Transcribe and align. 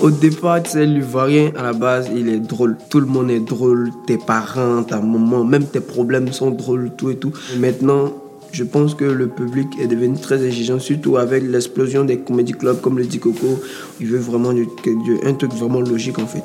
Au 0.00 0.10
départ, 0.10 0.62
tu 0.62 0.70
sais, 0.70 0.86
l'ivoirien, 0.86 1.50
à 1.56 1.62
la 1.64 1.72
base, 1.72 2.08
il 2.14 2.28
est 2.28 2.38
drôle. 2.38 2.76
Tout 2.88 3.00
le 3.00 3.06
monde 3.06 3.32
est 3.32 3.40
drôle. 3.40 3.90
Tes 4.06 4.16
parents, 4.16 4.84
ta 4.84 5.00
maman, 5.00 5.44
même 5.44 5.64
tes 5.64 5.80
problèmes 5.80 6.32
sont 6.32 6.52
drôles, 6.52 6.92
tout 6.96 7.10
et 7.10 7.16
tout. 7.16 7.32
maintenant, 7.58 8.12
je 8.52 8.62
pense 8.62 8.94
que 8.94 9.04
le 9.04 9.26
public 9.26 9.66
est 9.80 9.88
devenu 9.88 10.16
très 10.16 10.44
exigeant, 10.44 10.78
surtout 10.78 11.16
avec 11.16 11.42
l'explosion 11.42 12.04
des 12.04 12.18
comédie 12.18 12.52
clubs 12.52 12.80
comme 12.80 12.98
le 12.98 13.06
Coco. 13.06 13.58
Il 14.00 14.06
veut 14.06 14.18
vraiment 14.18 14.50
un 14.50 15.34
truc 15.34 15.52
vraiment 15.52 15.80
logique, 15.80 16.20
en 16.20 16.26
fait. 16.26 16.44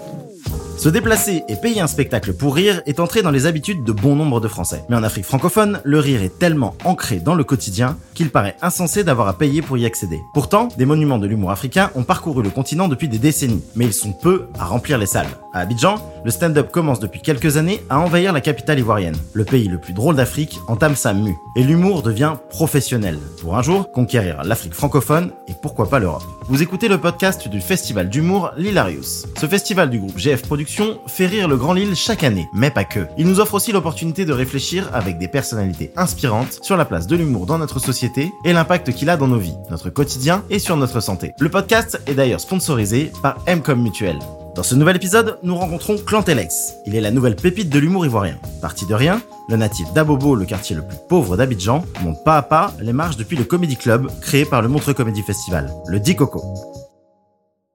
Se 0.83 0.89
déplacer 0.89 1.45
et 1.47 1.55
payer 1.55 1.79
un 1.79 1.87
spectacle 1.87 2.33
pour 2.33 2.55
rire 2.55 2.81
est 2.85 2.99
entré 2.99 3.21
dans 3.21 3.31
les 3.31 3.45
habitudes 3.45 3.85
de 3.85 3.93
bon 3.93 4.17
nombre 4.17 4.41
de 4.41 4.49
Français. 4.49 4.83
Mais 4.89 4.97
en 4.97 5.03
Afrique 5.03 5.23
francophone, 5.23 5.79
le 5.85 5.97
rire 5.97 6.21
est 6.21 6.37
tellement 6.37 6.75
ancré 6.83 7.21
dans 7.21 7.35
le 7.35 7.45
quotidien 7.45 7.97
qu'il 8.13 8.31
paraît 8.31 8.57
insensé 8.61 9.05
d'avoir 9.05 9.29
à 9.29 9.37
payer 9.37 9.61
pour 9.61 9.77
y 9.77 9.85
accéder. 9.85 10.19
Pourtant, 10.33 10.67
des 10.77 10.85
monuments 10.85 11.19
de 11.19 11.25
l'humour 11.25 11.51
africain 11.51 11.89
ont 11.95 12.03
parcouru 12.03 12.43
le 12.43 12.49
continent 12.49 12.89
depuis 12.89 13.07
des 13.07 13.17
décennies, 13.17 13.63
mais 13.77 13.85
ils 13.85 13.93
sont 13.93 14.11
peu 14.11 14.47
à 14.59 14.65
remplir 14.65 14.97
les 14.97 15.05
salles. 15.05 15.29
À 15.53 15.59
Abidjan, 15.59 15.95
le 16.25 16.31
stand-up 16.31 16.71
commence 16.71 16.99
depuis 16.99 17.21
quelques 17.21 17.57
années 17.57 17.83
à 17.89 17.99
envahir 17.99 18.33
la 18.33 18.41
capitale 18.41 18.79
ivoirienne. 18.79 19.15
Le 19.33 19.45
pays 19.45 19.67
le 19.67 19.77
plus 19.77 19.93
drôle 19.93 20.15
d'Afrique 20.15 20.59
entame 20.67 20.95
sa 20.95 21.13
mue, 21.13 21.37
et 21.55 21.63
l'humour 21.63 22.01
devient 22.01 22.33
professionnel, 22.49 23.19
pour 23.39 23.55
un 23.55 23.61
jour 23.61 23.91
conquérir 23.91 24.43
l'Afrique 24.43 24.73
francophone 24.73 25.31
et 25.47 25.53
pourquoi 25.61 25.89
pas 25.89 25.99
l'Europe. 25.99 26.23
Vous 26.47 26.63
écoutez 26.63 26.87
le 26.87 26.97
podcast 26.97 27.47
du 27.47 27.61
festival 27.61 28.09
d'humour 28.09 28.51
L'Hilarius. 28.57 29.27
Ce 29.39 29.45
festival 29.45 29.91
du 29.91 29.99
groupe 29.99 30.17
GF 30.17 30.41
Productions 30.41 30.97
fait 31.05 31.27
rire 31.27 31.47
le 31.47 31.55
Grand 31.55 31.73
Lille 31.73 31.95
chaque 31.95 32.23
année, 32.23 32.49
mais 32.53 32.71
pas 32.71 32.83
que. 32.83 33.05
Il 33.19 33.27
nous 33.27 33.39
offre 33.39 33.53
aussi 33.53 33.71
l'opportunité 33.71 34.25
de 34.25 34.33
réfléchir 34.33 34.89
avec 34.91 35.19
des 35.19 35.27
personnalités 35.27 35.91
inspirantes 35.95 36.59
sur 36.63 36.77
la 36.77 36.85
place 36.85 37.05
de 37.05 37.15
l'humour 37.15 37.45
dans 37.45 37.59
notre 37.59 37.77
société 37.77 38.31
et 38.43 38.53
l'impact 38.53 38.91
qu'il 38.91 39.09
a 39.11 39.17
dans 39.17 39.27
nos 39.27 39.37
vies, 39.37 39.57
notre 39.69 39.91
quotidien 39.91 40.43
et 40.49 40.57
sur 40.57 40.77
notre 40.77 40.99
santé. 40.99 41.33
Le 41.39 41.49
podcast 41.49 42.01
est 42.07 42.15
d'ailleurs 42.15 42.39
sponsorisé 42.39 43.11
par 43.21 43.37
Mcom 43.47 43.79
Mutuel. 43.79 44.17
Dans 44.55 44.61
ce 44.61 44.75
nouvel 44.75 44.95
épisode, 44.95 45.39
nous 45.41 45.55
rencontrons 45.55 45.97
Clantelex. 45.97 46.75
Il 46.85 46.95
est 46.95 47.01
la 47.01 47.09
nouvelle 47.09 47.35
pépite 47.35 47.69
de 47.69 47.79
l'humour 47.79 48.05
ivoirien. 48.05 48.39
Parti 48.61 48.85
de 48.85 48.93
rien, 48.93 49.19
le 49.49 49.57
natif 49.57 49.91
d'Abobo, 49.93 50.35
le 50.35 50.45
quartier 50.45 50.75
le 50.75 50.85
plus 50.85 50.97
pauvre 51.09 51.35
d'Abidjan, 51.35 51.83
monte 52.03 52.23
pas 52.23 52.37
à 52.37 52.43
pas 52.43 52.71
les 52.79 52.93
marches 52.93 53.17
depuis 53.17 53.35
le 53.35 53.45
Comedy 53.45 53.77
Club 53.77 54.11
créé 54.21 54.45
par 54.45 54.61
le 54.61 54.67
Montreux 54.67 54.93
Comedy 54.93 55.23
Festival, 55.23 55.73
le 55.87 55.99
Coco. 56.13 56.43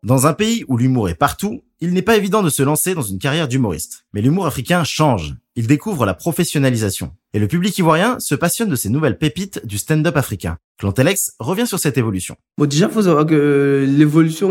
Dans 0.05 0.28
un 0.28 0.34
pays 0.34 0.64
où 0.69 0.77
l'humour 0.77 1.08
est 1.08 1.17
partout, 1.17 1.62
il 1.80 1.92
n'est 1.92 2.02
pas 2.02 2.17
évident 2.17 2.44
de 2.44 2.50
se 2.50 2.62
lancer 2.62 2.95
dans 2.95 3.02
une 3.02 3.19
carrière 3.19 3.48
d'humoriste. 3.48 4.05
Mais 4.12 4.22
l'humour 4.22 4.47
africain 4.47 4.84
change. 4.84 5.34
Il 5.56 5.67
découvre 5.67 6.06
la 6.06 6.14
professionnalisation. 6.14 7.11
Et 7.33 7.41
le 7.41 7.48
public 7.48 7.77
ivoirien 7.77 8.20
se 8.20 8.36
passionne 8.36 8.69
de 8.69 8.77
ces 8.77 8.89
nouvelles 8.89 9.19
pépites 9.19 9.67
du 9.67 9.78
stand-up 9.78 10.17
africain. 10.17 10.58
Clantelex 10.78 11.32
revient 11.40 11.66
sur 11.66 11.80
cette 11.80 11.98
évolution. 11.98 12.36
Bon, 12.56 12.64
déjà, 12.64 12.88
faut 12.88 13.02
savoir 13.02 13.26
que 13.26 13.84
l'évolution 13.88 14.48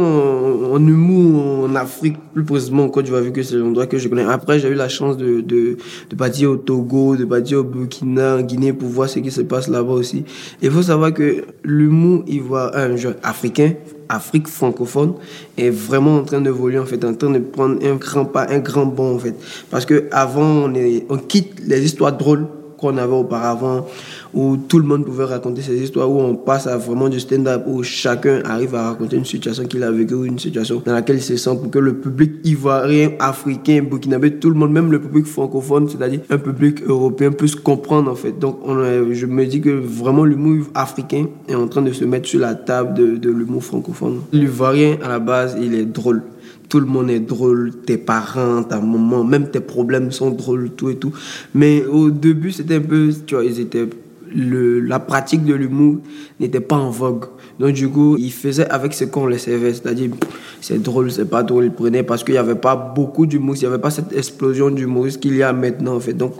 en, 0.74 0.78
humour 0.86 1.64
en 1.64 1.76
Afrique, 1.76 2.18
plus 2.34 2.44
précisément 2.44 2.84
en 2.84 2.90
Côte 2.90 3.06
d'Ivoire, 3.06 3.24
vu 3.24 3.32
que 3.32 3.42
c'est 3.42 3.56
l'endroit 3.56 3.88
que 3.88 3.98
je 3.98 4.10
connais. 4.10 4.24
Après, 4.24 4.60
j'ai 4.60 4.68
eu 4.68 4.74
la 4.74 4.90
chance 4.90 5.16
de, 5.16 5.40
de, 5.40 5.78
de 6.10 6.16
partir 6.18 6.52
au 6.52 6.58
Togo, 6.58 7.16
de 7.16 7.24
partir 7.24 7.60
au 7.60 7.64
Burkina, 7.64 8.36
en 8.36 8.42
Guinée, 8.42 8.74
pour 8.74 8.90
voir 8.90 9.08
ce 9.08 9.20
qui 9.20 9.32
se 9.32 9.40
passe 9.42 9.70
là-bas 9.70 9.94
aussi. 9.94 10.26
Il 10.62 10.70
faut 10.70 10.82
savoir 10.82 11.14
que 11.14 11.46
l'humour 11.64 12.26
ivoirien, 12.28 12.92
un 12.92 13.14
africain, 13.24 13.74
Afrique 14.10 14.48
francophone 14.48 15.16
est 15.58 15.70
vraiment 15.70 16.18
en 16.18 16.24
train 16.24 16.42
d'évoluer 16.42 16.80
en 16.80 16.86
fait, 16.86 17.04
en 17.04 17.14
train 17.14 17.30
de 17.30 17.40
prendre 17.40 17.86
un 17.86 17.96
grand 17.96 18.26
pas, 18.26 18.48
un 18.50 18.60
grand 18.60 18.86
bond 18.86 19.16
en 19.16 19.20
fait. 19.20 19.36
Parce 19.70 19.86
que 19.86 20.08
avant 20.12 20.46
on, 20.46 20.74
est, 20.76 21.06
on 21.10 21.18
quitte 21.18 21.62
les 21.66 21.84
histoires 21.84 22.16
drôles 22.16 22.48
qu'on 22.78 22.98
avait 22.98 23.14
auparavant, 23.14 23.86
où 24.34 24.58
tout 24.58 24.80
le 24.80 24.86
monde 24.86 25.06
pouvait 25.06 25.26
raconter 25.26 25.62
ses 25.62 25.78
histoires, 25.78 26.10
où 26.10 26.20
on 26.20 26.36
passe 26.36 26.68
à 26.68 26.78
vraiment 26.78 27.10
du 27.10 27.20
stand-up, 27.20 27.64
où 27.68 27.84
chacun 27.84 28.42
arrive 28.46 28.76
à 28.76 28.90
raconter 28.90 29.18
une 29.18 29.26
situation 29.26 29.66
qu'il 29.66 29.84
a 29.84 29.92
vécue, 29.92 30.26
une 30.26 30.40
situation 30.40 30.82
dans 30.86 30.94
laquelle 30.94 31.18
il 31.18 31.22
se 31.22 31.38
sent, 31.38 31.58
pour 31.62 31.72
que 31.72 31.80
le 31.80 31.96
public 31.96 32.34
ivoirien, 32.44 33.12
africain, 33.20 33.82
burkinabé, 33.82 34.36
tout 34.36 34.50
le 34.50 34.56
monde, 34.56 34.72
même 34.72 34.92
le 34.92 35.02
public 35.02 35.26
francophone, 35.26 35.90
c'est-à-dire 35.90 36.22
un 36.30 36.38
public 36.38 36.82
européen, 36.86 37.32
puisse 37.32 37.56
comprendre 37.56 38.12
en 38.12 38.16
fait. 38.16 38.38
Donc 38.38 38.60
on 38.66 38.78
je 39.12 39.26
me 39.26 39.46
dis 39.46 39.62
que 39.62 39.70
vraiment 39.70 40.24
l'humour 40.24 40.68
africain 40.74 41.26
est 41.48 41.56
en 41.56 41.68
train 41.68 41.82
de 41.82 41.92
se 41.92 42.06
mettre 42.06 42.28
sur 42.28 42.40
la 42.40 42.56
table 42.56 42.94
de, 42.94 43.18
de 43.18 43.30
l'humour 43.30 43.64
francophone. 43.64 44.22
L'ivoirien, 44.32 44.98
à 45.04 45.10
la 45.10 45.20
base, 45.20 45.58
il 45.60 45.74
est 45.74 45.86
drôle 45.86 46.24
tout 46.70 46.80
le 46.80 46.86
monde 46.86 47.10
est 47.10 47.20
drôle, 47.20 47.72
tes 47.86 47.98
parents, 47.98 48.64
ta 48.64 48.80
maman, 48.80 49.24
même 49.24 49.50
tes 49.50 49.60
problèmes 49.60 50.12
sont 50.12 50.32
drôles, 50.32 50.72
tout 50.72 50.90
et 50.90 50.96
tout. 50.96 51.14
Mais 51.54 51.86
au 51.86 52.10
début, 52.10 52.52
c'était 52.52 52.76
un 52.76 52.82
peu, 52.82 53.10
tu 53.26 53.36
vois, 53.36 53.46
ils 53.46 53.68
la 54.36 55.00
pratique 55.00 55.46
de 55.46 55.54
l'humour 55.54 55.98
n'était 56.40 56.60
pas 56.60 56.76
en 56.76 56.90
vogue. 56.90 57.26
Donc 57.60 57.72
du 57.74 57.88
coup, 57.90 58.18
ils 58.20 58.32
faisaient 58.32 58.70
avec 58.70 58.94
ce 58.94 59.06
qu'on 59.06 59.28
les 59.28 59.38
servait, 59.38 59.74
c'est-à-dire 59.74 60.12
c'est 60.62 60.82
drôle, 60.82 61.12
c'est 61.12 61.30
pas 61.30 61.44
drôle, 61.44 61.66
ils 61.66 61.72
prenaient 61.72 62.04
parce 62.04 62.24
qu'il 62.24 62.34
n'y 62.34 62.40
avait 62.40 62.56
pas 62.56 62.76
beaucoup 62.76 63.26
d'humour, 63.26 63.56
il 63.56 63.62
n'y 63.62 63.66
avait 63.68 63.80
pas 63.80 63.90
cette 63.90 64.16
explosion 64.16 64.70
d'humour 64.70 65.08
qu'il 65.20 65.36
y 65.38 65.44
a 65.44 65.54
maintenant 65.54 65.96
en 65.96 66.00
fait. 66.00 66.14
Donc 66.14 66.34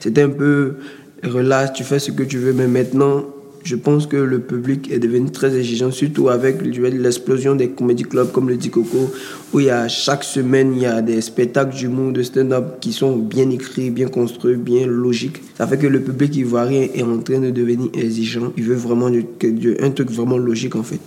c'était 0.00 0.22
un 0.22 0.30
peu 0.30 0.76
relax, 1.24 1.72
tu 1.72 1.84
fais 1.84 1.98
ce 1.98 2.10
que 2.10 2.22
tu 2.22 2.38
veux, 2.38 2.52
mais 2.52 2.68
maintenant 2.68 3.24
je 3.64 3.76
pense 3.76 4.06
que 4.06 4.16
le 4.16 4.40
public 4.40 4.90
est 4.90 4.98
devenu 4.98 5.30
très 5.30 5.56
exigeant, 5.56 5.90
surtout 5.90 6.28
avec 6.28 6.62
l'explosion 6.62 7.54
des 7.54 7.70
comédie 7.70 8.02
clubs 8.02 8.32
comme 8.32 8.48
le 8.48 8.56
Coco, 8.56 9.12
où 9.52 9.60
il 9.60 9.66
y 9.66 9.70
a 9.70 9.88
chaque 9.88 10.24
semaine, 10.24 10.72
il 10.74 10.82
y 10.82 10.86
a 10.86 11.02
des 11.02 11.20
spectacles 11.20 11.74
d'humour, 11.74 12.12
de 12.12 12.22
stand-up 12.22 12.80
qui 12.80 12.92
sont 12.92 13.16
bien 13.16 13.48
écrits, 13.50 13.90
bien 13.90 14.08
construits, 14.08 14.56
bien 14.56 14.86
logiques. 14.86 15.40
Ça 15.56 15.66
fait 15.66 15.78
que 15.78 15.86
le 15.86 16.00
public 16.02 16.36
ivoirien 16.36 16.88
est 16.94 17.02
en 17.02 17.18
train 17.18 17.38
de 17.38 17.50
devenir 17.50 17.90
exigeant. 17.94 18.52
Il 18.56 18.64
veut 18.64 18.74
vraiment 18.74 19.06
un 19.06 19.90
truc 19.90 20.10
vraiment 20.10 20.38
logique, 20.38 20.76
en 20.76 20.82
fait. 20.82 21.00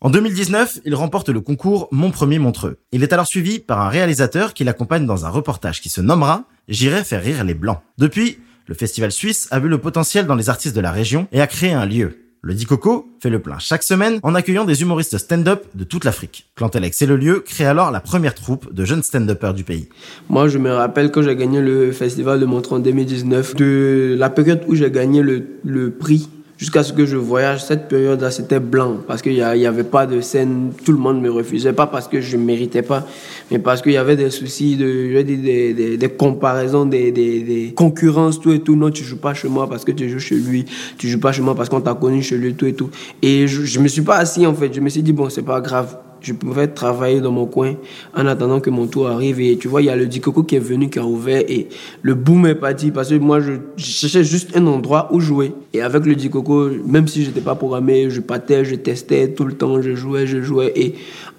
En 0.00 0.10
2019, 0.10 0.80
il 0.84 0.94
remporte 0.94 1.30
le 1.30 1.40
concours 1.40 1.88
Mon 1.90 2.10
Premier 2.10 2.38
Montreux. 2.38 2.76
Il 2.92 3.02
est 3.02 3.12
alors 3.14 3.26
suivi 3.26 3.58
par 3.58 3.80
un 3.80 3.88
réalisateur 3.88 4.52
qui 4.52 4.62
l'accompagne 4.62 5.06
dans 5.06 5.24
un 5.24 5.30
reportage 5.30 5.80
qui 5.80 5.88
se 5.88 6.02
nommera 6.02 6.44
J'irai 6.68 7.04
faire 7.04 7.22
rire 7.22 7.44
les 7.44 7.54
Blancs. 7.54 7.78
Depuis, 7.98 8.38
le 8.66 8.74
festival 8.74 9.12
suisse 9.12 9.48
a 9.50 9.60
vu 9.60 9.68
le 9.68 9.78
potentiel 9.78 10.26
dans 10.26 10.34
les 10.34 10.48
artistes 10.48 10.74
de 10.74 10.80
la 10.80 10.92
région 10.92 11.28
et 11.32 11.40
a 11.40 11.46
créé 11.46 11.72
un 11.72 11.86
lieu. 11.86 12.18
Le 12.42 12.54
Coco 12.66 13.06
fait 13.20 13.30
le 13.30 13.38
plein 13.38 13.58
chaque 13.58 13.82
semaine 13.82 14.18
en 14.22 14.34
accueillant 14.34 14.66
des 14.66 14.82
humoristes 14.82 15.16
stand-up 15.16 15.64
de 15.74 15.84
toute 15.84 16.04
l'Afrique. 16.04 16.46
Plantelex 16.54 17.00
et 17.00 17.06
le 17.06 17.16
lieu 17.16 17.40
crée 17.40 17.64
alors 17.64 17.90
la 17.90 18.00
première 18.00 18.34
troupe 18.34 18.70
de 18.72 18.84
jeunes 18.84 19.02
stand-uppers 19.02 19.54
du 19.54 19.64
pays. 19.64 19.88
Moi, 20.28 20.48
je 20.48 20.58
me 20.58 20.70
rappelle 20.70 21.10
quand 21.10 21.22
j'ai 21.22 21.36
gagné 21.36 21.62
le 21.62 21.90
festival 21.92 22.40
de 22.40 22.44
Montreux 22.44 22.76
en 22.76 22.80
2019, 22.80 23.54
de 23.54 24.14
la 24.18 24.28
période 24.28 24.62
où 24.68 24.74
j'ai 24.74 24.90
gagné 24.90 25.22
le 25.22 25.90
prix 25.90 26.28
jusqu'à 26.56 26.82
ce 26.82 26.92
que 26.92 27.04
je 27.06 27.16
voyage, 27.16 27.64
cette 27.64 27.88
période-là, 27.88 28.30
c'était 28.30 28.60
blanc. 28.60 28.98
Parce 29.06 29.22
qu'il 29.22 29.34
n'y 29.34 29.66
avait 29.66 29.84
pas 29.84 30.06
de 30.06 30.20
scène, 30.20 30.72
tout 30.84 30.92
le 30.92 30.98
monde 30.98 31.20
me 31.20 31.30
refusait, 31.30 31.72
pas 31.72 31.86
parce 31.86 32.08
que 32.08 32.20
je 32.20 32.36
ne 32.36 32.42
méritais 32.42 32.82
pas, 32.82 33.06
mais 33.50 33.58
parce 33.58 33.82
qu'il 33.82 33.92
y 33.92 33.96
avait 33.96 34.16
des 34.16 34.30
soucis, 34.30 34.76
de, 34.76 35.22
des, 35.22 35.36
des, 35.72 35.96
des, 35.96 36.08
comparaisons, 36.08 36.86
des, 36.86 37.12
des, 37.12 37.72
concurrences, 37.76 38.40
tout 38.40 38.52
et 38.52 38.60
tout. 38.60 38.76
Non, 38.76 38.90
tu 38.90 39.04
joues 39.04 39.20
pas 39.20 39.34
chez 39.34 39.48
moi 39.48 39.68
parce 39.68 39.84
que 39.84 39.92
tu 39.92 40.08
joues 40.08 40.20
chez 40.20 40.36
lui, 40.36 40.64
tu 40.98 41.08
joues 41.08 41.20
pas 41.20 41.32
chez 41.32 41.42
moi 41.42 41.54
parce 41.54 41.68
qu'on 41.68 41.80
t'a 41.80 41.94
connu 41.94 42.22
chez 42.22 42.36
lui, 42.36 42.54
tout 42.54 42.66
et 42.66 42.74
tout. 42.74 42.90
Et 43.22 43.46
je 43.46 43.78
ne 43.78 43.84
me 43.84 43.88
suis 43.88 44.02
pas 44.02 44.16
assis 44.16 44.46
en 44.46 44.54
fait, 44.54 44.72
je 44.72 44.80
me 44.80 44.88
suis 44.88 45.02
dit, 45.02 45.12
bon, 45.12 45.28
c'est 45.28 45.42
pas 45.42 45.60
grave 45.60 45.96
je 46.24 46.32
pouvais 46.32 46.68
travailler 46.68 47.20
dans 47.20 47.30
mon 47.30 47.44
coin 47.46 47.74
en 48.16 48.26
attendant 48.26 48.58
que 48.58 48.70
mon 48.70 48.86
tour 48.86 49.08
arrive. 49.08 49.40
Et 49.40 49.58
tu 49.58 49.68
vois, 49.68 49.82
il 49.82 49.86
y 49.86 49.90
a 49.90 49.96
le 49.96 50.06
Dikoko 50.06 50.42
qui 50.42 50.56
est 50.56 50.60
venu, 50.60 50.88
qui 50.88 50.98
a 50.98 51.04
ouvert 51.04 51.42
et 51.46 51.68
le 52.02 52.14
boom 52.14 52.46
est 52.46 52.54
parti 52.54 52.90
parce 52.90 53.10
que 53.10 53.16
moi, 53.16 53.40
je, 53.40 53.52
cherchais 53.76 54.24
juste 54.24 54.56
un 54.56 54.66
endroit 54.66 55.08
où 55.12 55.20
jouer. 55.20 55.52
Et 55.74 55.82
avec 55.82 56.06
le 56.06 56.14
Dikoko, 56.14 56.70
même 56.86 57.06
si 57.08 57.22
je 57.22 57.28
n'étais 57.28 57.42
pas 57.42 57.54
programmé, 57.54 58.08
je 58.08 58.20
partais, 58.20 58.64
je 58.64 58.74
testais 58.74 59.28
tout 59.34 59.44
le 59.44 59.52
temps, 59.52 59.82
je 59.82 59.94
jouais, 59.94 60.26
je 60.26 60.40
jouais. 60.40 60.72
Et 60.74 60.94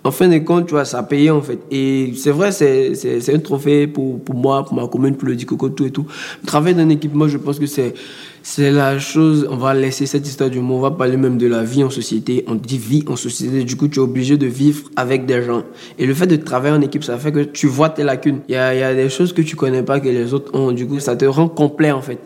en 0.05 0.11
fin 0.11 0.27
de 0.27 0.37
compte, 0.37 0.67
tu 0.67 0.71
vois, 0.71 0.85
ça 0.85 1.01
payait 1.01 1.31
en 1.31 1.41
fait. 1.41 1.59
Et 1.71 2.13
c'est 2.15 2.29
vrai, 2.29 2.51
c'est 2.51 3.33
un 3.33 3.39
trophée 3.39 3.87
pour, 3.87 4.23
pour 4.23 4.35
moi, 4.35 4.63
pour 4.63 4.75
ma 4.75 4.87
commune, 4.87 5.15
pour 5.15 5.27
le 5.27 5.35
Dikoko, 5.35 5.69
tout 5.69 5.85
et 5.85 5.91
tout. 5.91 6.05
Travailler 6.45 6.75
dans 6.75 6.83
une 6.83 6.91
équipe, 6.91 7.13
moi, 7.13 7.27
je 7.27 7.37
pense 7.37 7.57
que 7.57 7.65
c'est 7.65 7.95
c'est 8.43 8.69
la 8.69 8.99
chose, 8.99 9.47
on 9.49 9.55
va 9.55 9.73
laisser 9.73 10.05
cette 10.05 10.27
histoire 10.27 10.51
du 10.51 10.59
mot, 10.59 10.75
on 10.75 10.79
va 10.79 10.91
parler 10.91 11.17
même 11.17 11.39
de 11.39 11.47
la 11.47 11.63
vie 11.63 11.83
en 11.83 11.89
société. 11.89 12.45
On 12.47 12.53
dit 12.53 12.77
vie 12.77 13.03
en 13.07 13.15
société, 13.15 13.63
du 13.63 13.75
coup 13.75 13.87
tu 13.87 13.97
es 13.97 14.03
obligé 14.03 14.37
de 14.37 14.45
vivre 14.45 14.87
avec 14.95 15.25
des 15.25 15.41
gens. 15.41 15.63
Et 15.97 16.05
le 16.05 16.13
fait 16.13 16.27
de 16.27 16.35
travailler 16.35 16.75
en 16.75 16.81
équipe, 16.81 17.03
ça 17.03 17.17
fait 17.17 17.31
que 17.31 17.39
tu 17.39 17.65
vois 17.65 17.89
tes 17.89 18.03
lacunes. 18.03 18.41
Il 18.47 18.53
y 18.53 18.57
a, 18.57 18.75
y 18.75 18.83
a 18.83 18.93
des 18.93 19.09
choses 19.09 19.33
que 19.33 19.41
tu 19.41 19.55
connais 19.55 19.81
pas 19.81 19.99
que 19.99 20.09
les 20.09 20.31
autres 20.35 20.53
ont, 20.53 20.71
du 20.71 20.85
coup 20.85 20.99
ça 20.99 21.15
te 21.15 21.25
rend 21.25 21.47
complet 21.47 21.91
en 21.91 22.03
fait 22.03 22.19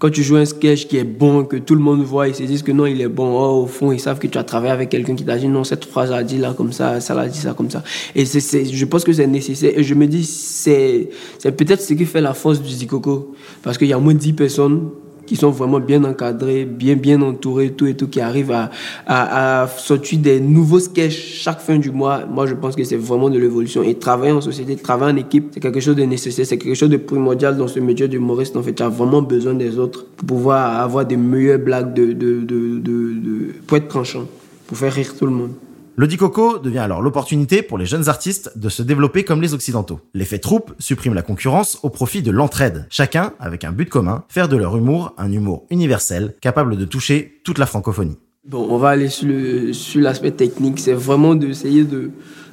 quand 0.00 0.08
tu 0.08 0.22
joues 0.22 0.36
un 0.36 0.46
sketch 0.46 0.86
qui 0.86 0.96
est 0.96 1.04
bon, 1.04 1.44
que 1.44 1.58
tout 1.58 1.74
le 1.74 1.82
monde 1.82 2.02
voit, 2.02 2.26
ils 2.26 2.34
se 2.34 2.42
disent 2.42 2.62
que 2.62 2.72
non, 2.72 2.86
il 2.86 3.02
est 3.02 3.08
bon. 3.08 3.38
Oh, 3.38 3.64
au 3.64 3.66
fond, 3.66 3.92
ils 3.92 4.00
savent 4.00 4.18
que 4.18 4.26
tu 4.26 4.38
as 4.38 4.44
travaillé 4.44 4.72
avec 4.72 4.88
quelqu'un 4.88 5.14
qui 5.14 5.26
t'a 5.26 5.36
dit 5.36 5.46
non, 5.46 5.62
cette 5.62 5.84
phrase 5.84 6.10
a 6.10 6.22
dit 6.22 6.38
là 6.38 6.54
comme 6.56 6.72
ça, 6.72 7.00
ça 7.00 7.14
l'a 7.14 7.28
dit 7.28 7.38
ça 7.38 7.52
comme 7.52 7.68
ça. 7.68 7.84
Et 8.14 8.24
c'est, 8.24 8.64
je 8.64 8.84
pense 8.86 9.04
que 9.04 9.12
c'est 9.12 9.26
nécessaire. 9.26 9.72
Et 9.76 9.82
je 9.82 9.94
me 9.94 10.06
dis, 10.06 10.24
c'est, 10.24 11.10
c'est 11.38 11.52
peut-être 11.52 11.82
ce 11.82 11.92
qui 11.92 12.06
fait 12.06 12.22
la 12.22 12.32
force 12.32 12.62
du 12.62 12.70
Zikoko. 12.70 13.34
Parce 13.62 13.76
qu'il 13.76 13.88
y 13.88 13.92
a 13.92 13.98
moins 13.98 14.14
de 14.14 14.18
10 14.18 14.32
personnes 14.32 14.88
qui 15.30 15.36
sont 15.36 15.52
vraiment 15.52 15.78
bien 15.78 16.02
encadrés, 16.02 16.64
bien 16.64 16.96
bien 16.96 17.22
entourés, 17.22 17.70
tout 17.70 17.86
et 17.86 17.94
tout, 17.94 18.08
qui 18.08 18.20
arrivent 18.20 18.50
à, 18.50 18.68
à, 19.06 19.68
sortir 19.68 20.18
des 20.18 20.40
nouveaux 20.40 20.80
sketchs 20.80 21.34
chaque 21.44 21.60
fin 21.60 21.78
du 21.78 21.92
mois. 21.92 22.26
Moi, 22.26 22.46
je 22.46 22.54
pense 22.54 22.74
que 22.74 22.82
c'est 22.82 22.96
vraiment 22.96 23.30
de 23.30 23.38
l'évolution. 23.38 23.84
Et 23.84 23.94
travailler 23.94 24.32
en 24.32 24.40
société, 24.40 24.74
travailler 24.74 25.12
en 25.12 25.16
équipe, 25.18 25.50
c'est 25.54 25.60
quelque 25.60 25.78
chose 25.78 25.94
de 25.94 26.02
nécessaire, 26.02 26.44
c'est 26.44 26.58
quelque 26.58 26.74
chose 26.74 26.90
de 26.90 26.96
primordial 26.96 27.56
dans 27.56 27.68
ce 27.68 27.78
métier 27.78 28.08
d'humoriste. 28.08 28.56
En 28.56 28.62
fait, 28.64 28.72
tu 28.72 28.82
as 28.82 28.88
vraiment 28.88 29.22
besoin 29.22 29.54
des 29.54 29.78
autres 29.78 30.04
pour 30.16 30.26
pouvoir 30.26 30.80
avoir 30.80 31.06
des 31.06 31.16
meilleures 31.16 31.60
blagues 31.60 31.94
de, 31.94 32.06
de, 32.06 32.40
de, 32.40 32.80
de, 32.80 33.54
pour 33.68 33.76
être 33.76 33.86
tranchant, 33.86 34.24
pour 34.66 34.78
faire 34.78 34.92
rire 34.92 35.14
tout 35.16 35.26
le 35.26 35.32
monde. 35.32 35.52
Le 35.96 36.06
Coco 36.16 36.58
devient 36.58 36.78
alors 36.78 37.02
l'opportunité 37.02 37.62
pour 37.62 37.76
les 37.76 37.86
jeunes 37.86 38.08
artistes 38.08 38.56
de 38.56 38.68
se 38.68 38.82
développer 38.82 39.24
comme 39.24 39.42
les 39.42 39.54
occidentaux. 39.54 40.00
L'effet 40.14 40.38
troupe 40.38 40.72
supprime 40.78 41.14
la 41.14 41.22
concurrence 41.22 41.78
au 41.82 41.90
profit 41.90 42.22
de 42.22 42.30
l'entraide. 42.30 42.86
Chacun 42.90 43.32
avec 43.38 43.64
un 43.64 43.72
but 43.72 43.88
commun, 43.88 44.24
faire 44.28 44.48
de 44.48 44.56
leur 44.56 44.76
humour 44.76 45.14
un 45.18 45.30
humour 45.30 45.66
universel, 45.70 46.34
capable 46.40 46.76
de 46.76 46.84
toucher 46.84 47.40
toute 47.44 47.58
la 47.58 47.66
francophonie. 47.66 48.18
Bon, 48.48 48.66
on 48.70 48.78
va 48.78 48.90
aller 48.90 49.08
sur 49.08 50.00
l'aspect 50.00 50.30
technique, 50.30 50.78
c'est 50.78 50.94
vraiment 50.94 51.34
d'essayer 51.34 51.84
de 51.84 52.10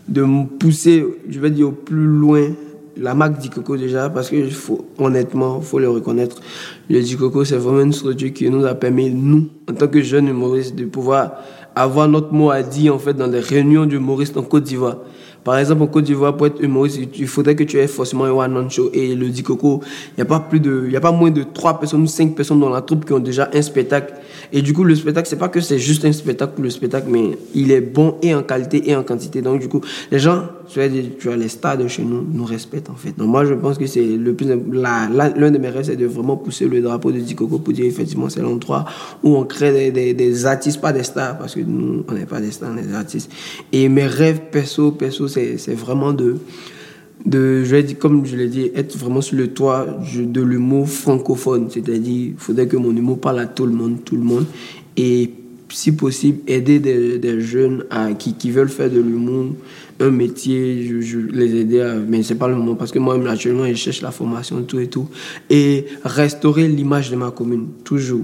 de 0.07 0.23
pousser, 0.59 1.05
je 1.29 1.39
vais 1.39 1.51
dire 1.51 1.67
au 1.67 1.71
plus 1.71 2.05
loin 2.05 2.49
la 2.99 3.13
marque 3.13 3.37
Dicoco 3.37 3.77
déjà, 3.77 4.09
parce 4.09 4.29
que 4.29 4.49
faut, 4.49 4.87
honnêtement, 4.97 5.61
faut 5.61 5.77
le 5.77 5.89
reconnaître, 5.89 6.41
le 6.89 6.99
Dicoco, 6.99 7.45
c'est 7.45 7.57
vraiment 7.57 7.81
une 7.81 7.93
structure 7.93 8.33
qui 8.33 8.49
nous 8.49 8.65
a 8.65 8.73
permis, 8.73 9.11
nous, 9.11 9.49
en 9.69 9.73
tant 9.73 9.87
que 9.87 10.01
jeunes 10.01 10.27
humoristes, 10.27 10.75
de 10.75 10.85
pouvoir 10.85 11.33
avoir 11.81 12.07
notre 12.07 12.33
mot 12.33 12.49
à 12.49 12.63
dire, 12.63 12.95
en 12.95 12.99
fait, 12.99 13.13
dans 13.13 13.27
les 13.27 13.39
réunions 13.39 13.85
d'humoristes 13.85 14.37
en 14.37 14.43
Côte 14.43 14.63
d'Ivoire. 14.63 14.97
Par 15.47 15.57
exemple, 15.59 15.83
en 15.83 15.87
Côte 15.87 16.03
d'Ivoire, 16.03 16.35
pour 16.35 16.47
être 16.47 16.61
humoriste, 16.61 16.99
il 17.17 17.25
faudrait 17.25 17.55
que 17.55 17.63
tu 17.63 17.77
aies 17.77 17.87
forcément 17.87 18.25
un 18.25 18.31
one-on 18.31 18.67
show. 18.67 18.89
Et 18.91 19.15
le 19.15 19.29
Dicoco, 19.29 19.79
il 19.81 20.15
n'y 20.17 20.21
a 20.23 20.25
pas 20.25 20.41
plus 20.41 20.59
de, 20.59 20.89
il 20.91 20.99
moins 21.13 21.31
de 21.31 21.43
trois 21.43 21.79
personnes 21.79 22.01
ou 22.01 22.07
cinq 22.07 22.35
personnes 22.35 22.59
dans 22.59 22.69
la 22.69 22.81
troupe 22.81 23.05
qui 23.05 23.13
ont 23.13 23.19
déjà 23.19 23.49
un 23.53 23.61
spectacle. 23.61 24.15
Et 24.51 24.61
du 24.61 24.73
coup, 24.73 24.83
le 24.83 24.93
spectacle, 24.93 25.29
c'est 25.29 25.37
pas 25.37 25.47
que 25.47 25.61
c'est 25.61 25.79
juste 25.79 26.03
un 26.03 26.11
spectacle 26.11 26.51
pour 26.55 26.65
le 26.65 26.69
spectacle, 26.69 27.07
mais 27.09 27.37
il 27.55 27.71
est 27.71 27.79
bon 27.79 28.15
et 28.21 28.35
en 28.35 28.43
qualité 28.43 28.89
et 28.89 28.95
en 28.97 29.03
quantité. 29.03 29.41
Donc, 29.41 29.61
du 29.61 29.69
coup, 29.69 29.79
les 30.11 30.19
gens, 30.19 30.43
tu 30.67 30.81
vois, 30.81 31.35
les 31.37 31.47
stars 31.47 31.77
de 31.77 31.87
chez 31.87 32.03
nous, 32.03 32.25
nous 32.29 32.43
respectent, 32.43 32.89
en 32.89 32.95
fait. 32.95 33.17
Donc, 33.17 33.29
moi, 33.29 33.45
je 33.45 33.53
pense 33.53 33.77
que 33.77 33.85
c'est 33.85 34.03
le 34.03 34.33
plus, 34.33 34.47
l'un 34.47 35.51
de 35.51 35.57
mes 35.57 35.69
rêves, 35.69 35.85
c'est 35.85 35.95
de 35.95 36.07
vraiment 36.07 36.35
pousser 36.35 36.67
le 36.67 36.81
drapeau 36.81 37.13
de 37.13 37.19
Dicoco 37.19 37.59
pour 37.59 37.73
dire, 37.73 37.85
effectivement, 37.85 38.27
c'est 38.27 38.41
l'endroit 38.41 38.83
où 39.23 39.37
on 39.37 39.45
crée 39.45 39.71
des, 39.71 39.91
des, 39.91 40.13
des, 40.13 40.45
artistes, 40.45 40.81
pas 40.81 40.91
des 40.91 41.03
stars, 41.03 41.37
parce 41.37 41.55
que 41.55 41.61
nous, 41.61 42.03
on 42.05 42.13
n'est 42.13 42.25
pas 42.25 42.41
des 42.41 42.51
stars, 42.51 42.71
on 42.73 42.77
est 42.77 42.85
des 42.85 42.95
artistes. 42.95 43.31
Et 43.71 43.87
mes 43.87 44.07
rêves 44.07 44.41
perso, 44.51 44.91
perso, 44.91 45.29
c'est 45.57 45.73
vraiment 45.73 46.13
de, 46.13 46.37
je 47.25 47.93
comme 47.95 48.25
je 48.25 48.35
l'ai 48.35 48.47
dit, 48.47 48.71
être 48.75 48.97
vraiment 48.97 49.21
sur 49.21 49.37
le 49.37 49.47
toit 49.47 49.87
de 50.15 50.41
l'humour 50.41 50.87
francophone. 50.89 51.67
C'est-à-dire, 51.69 52.31
il 52.31 52.33
faudrait 52.37 52.67
que 52.67 52.77
mon 52.77 52.95
humour 52.95 53.19
parle 53.19 53.39
à 53.39 53.45
tout 53.45 53.65
le 53.65 53.73
monde, 53.73 54.03
tout 54.03 54.15
le 54.15 54.23
monde. 54.23 54.45
Et 54.95 55.31
si 55.69 55.91
possible, 55.91 56.39
aider 56.47 56.79
des, 56.79 57.41
jeunes 57.41 57.83
qui, 58.17 58.51
veulent 58.51 58.69
faire 58.69 58.89
de 58.89 58.99
l'humour 58.99 59.55
un 59.99 60.11
métier, 60.11 60.89
les 61.31 61.55
aider 61.55 61.81
à, 61.81 61.95
mais 61.95 62.21
c'est 62.23 62.35
pas 62.35 62.47
le 62.47 62.55
moment 62.55 62.75
parce 62.75 62.91
que 62.91 62.99
moi 62.99 63.17
actuellement 63.27 63.65
je 63.65 63.73
cherche 63.73 64.01
la 64.01 64.11
formation 64.11 64.61
tout 64.61 64.79
et 64.79 64.87
tout 64.87 65.09
et 65.49 65.85
restaurer 66.03 66.67
l'image 66.67 67.09
de 67.09 67.15
ma 67.15 67.31
commune 67.31 67.67
toujours 67.83 68.21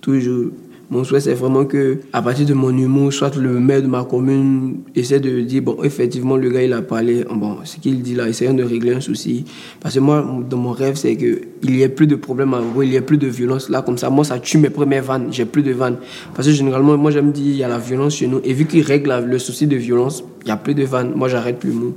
toujours 0.00 0.46
mon 0.90 1.04
souhait, 1.04 1.20
c'est 1.20 1.34
vraiment 1.34 1.64
que, 1.64 1.98
à 2.12 2.20
partir 2.20 2.46
de 2.46 2.52
mon 2.52 2.76
humour, 2.76 3.12
soit 3.12 3.36
le 3.36 3.60
maire 3.60 3.80
de 3.80 3.86
ma 3.86 4.02
commune 4.02 4.78
essaie 4.96 5.20
de 5.20 5.40
dire, 5.42 5.62
bon, 5.62 5.76
effectivement, 5.84 6.36
le 6.36 6.50
gars, 6.50 6.64
il 6.64 6.72
a 6.72 6.82
parlé, 6.82 7.24
bon, 7.32 7.58
ce 7.62 7.76
qu'il 7.76 8.02
dit 8.02 8.16
là, 8.16 8.28
essayons 8.28 8.54
de 8.54 8.64
régler 8.64 8.94
un 8.94 9.00
souci. 9.00 9.44
Parce 9.80 9.94
que 9.94 10.00
moi, 10.00 10.26
dans 10.50 10.56
mon 10.56 10.72
rêve, 10.72 10.96
c'est 10.96 11.16
qu'il 11.16 11.42
n'y 11.62 11.82
ait 11.82 11.88
plus 11.88 12.08
de 12.08 12.16
problème 12.16 12.54
à 12.54 12.60
il 12.82 12.90
n'y 12.90 12.96
ait 12.96 13.00
plus 13.02 13.18
de 13.18 13.28
violence. 13.28 13.68
Là, 13.68 13.82
comme 13.82 13.98
ça, 13.98 14.10
moi, 14.10 14.24
ça 14.24 14.40
tue 14.40 14.58
mes 14.58 14.70
premières 14.70 15.04
vannes. 15.04 15.28
J'ai 15.30 15.44
plus 15.44 15.62
de 15.62 15.70
vannes. 15.70 15.98
Parce 16.34 16.48
que 16.48 16.54
généralement, 16.54 16.96
moi, 16.96 17.12
j'aime 17.12 17.30
dire, 17.30 17.46
il 17.46 17.56
y 17.56 17.62
a 17.62 17.68
la 17.68 17.78
violence 17.78 18.16
chez 18.16 18.26
nous. 18.26 18.40
Et 18.42 18.52
vu 18.52 18.66
qu'il 18.66 18.82
règle 18.82 19.24
le 19.26 19.38
souci 19.38 19.68
de 19.68 19.76
violence, 19.76 20.24
il 20.42 20.46
n'y 20.46 20.52
a 20.52 20.56
plus 20.56 20.74
de 20.74 20.82
vannes. 20.82 21.12
Moi, 21.14 21.28
j'arrête 21.28 21.60
plus 21.60 21.70
mot. 21.70 21.94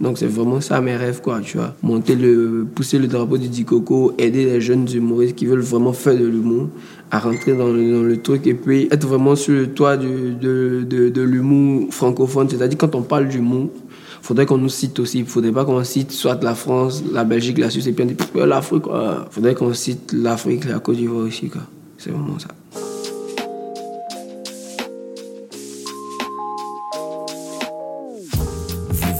Donc 0.00 0.18
c'est 0.18 0.26
vraiment 0.26 0.60
ça 0.60 0.80
mes 0.80 0.96
rêves, 0.96 1.20
quoi, 1.22 1.40
tu 1.40 1.58
vois. 1.58 1.74
Monter 1.82 2.16
le, 2.16 2.66
pousser 2.74 2.98
le 2.98 3.06
drapeau 3.06 3.38
du 3.38 3.48
Dicoco, 3.48 4.14
aider 4.18 4.44
les 4.44 4.60
jeunes 4.60 4.88
humoristes 4.92 5.36
qui 5.36 5.46
veulent 5.46 5.60
vraiment 5.60 5.92
faire 5.92 6.18
de 6.18 6.24
l'humour 6.24 6.68
à 7.10 7.18
rentrer 7.18 7.54
dans 7.54 7.68
le, 7.68 7.92
dans 7.92 8.02
le, 8.02 8.20
truc 8.20 8.46
et 8.46 8.54
puis 8.54 8.88
être 8.90 9.06
vraiment 9.06 9.36
sur 9.36 9.52
le 9.54 9.68
toit 9.68 9.96
de, 9.96 10.32
de, 10.40 11.08
de 11.08 11.22
l'humour 11.22 11.92
francophone. 11.92 12.48
C'est-à-dire 12.48 12.78
quand 12.78 12.94
on 12.94 13.02
parle 13.02 13.28
d'humour, 13.28 13.68
faudrait 14.22 14.46
qu'on 14.46 14.58
nous 14.58 14.68
cite 14.68 14.98
aussi. 14.98 15.18
Il 15.18 15.26
faudrait 15.26 15.52
pas 15.52 15.64
qu'on 15.64 15.82
cite 15.84 16.10
soit 16.12 16.42
la 16.42 16.54
France, 16.54 17.02
la 17.12 17.24
Belgique, 17.24 17.58
la 17.58 17.70
Suisse 17.70 17.86
et 17.86 17.92
puis 17.92 18.06
l'Afrique, 18.34 18.82
quoi. 18.82 19.26
Faudrait 19.30 19.54
qu'on 19.54 19.74
cite 19.74 20.12
l'Afrique, 20.12 20.64
la 20.64 20.78
Côte 20.78 20.96
d'Ivoire 20.96 21.26
aussi, 21.26 21.48
quoi. 21.48 21.62
C'est 21.98 22.10
vraiment 22.10 22.38
ça. 22.38 22.48